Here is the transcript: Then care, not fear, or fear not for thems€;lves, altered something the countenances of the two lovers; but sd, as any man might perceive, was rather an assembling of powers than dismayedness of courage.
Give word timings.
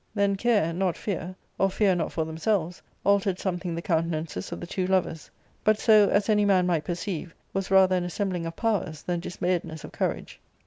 Then 0.15 0.35
care, 0.35 0.73
not 0.73 0.97
fear, 0.97 1.35
or 1.59 1.69
fear 1.69 1.93
not 1.95 2.11
for 2.11 2.25
thems€;lves, 2.25 2.81
altered 3.03 3.37
something 3.37 3.75
the 3.75 3.83
countenances 3.83 4.51
of 4.51 4.59
the 4.59 4.65
two 4.65 4.87
lovers; 4.87 5.29
but 5.63 5.77
sd, 5.77 6.09
as 6.09 6.27
any 6.27 6.43
man 6.43 6.65
might 6.65 6.85
perceive, 6.85 7.35
was 7.53 7.69
rather 7.69 7.95
an 7.95 8.03
assembling 8.03 8.47
of 8.47 8.55
powers 8.55 9.03
than 9.03 9.19
dismayedness 9.21 9.83
of 9.83 9.91
courage. 9.91 10.39